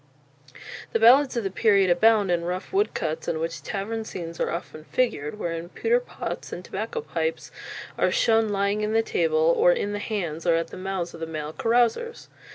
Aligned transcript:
The 0.93 0.99
ballads 0.99 1.37
of 1.37 1.43
the 1.43 1.51
period 1.51 1.91
abound 1.91 2.31
in 2.31 2.43
rough 2.43 2.73
woodcuts 2.73 3.27
in 3.27 3.37
which 3.37 3.61
tavern 3.61 4.03
scenes 4.03 4.39
are 4.39 4.49
often 4.49 4.85
figured, 4.85 5.37
wherein 5.37 5.69
pewter 5.69 5.99
pots 5.99 6.51
and 6.51 6.65
tobacco 6.65 7.01
pipes 7.01 7.51
are 7.99 8.09
shown 8.09 8.49
lying 8.49 8.83
on 8.83 8.93
the 8.93 9.03
table 9.03 9.53
or 9.55 9.71
in 9.71 9.93
the 9.93 9.99
hands 9.99 10.47
or 10.47 10.55
at 10.55 10.69
the 10.69 10.75
mouths 10.77 11.13
of 11.13 11.19
the 11.19 11.27
male 11.27 11.53
carousers. 11.53 12.29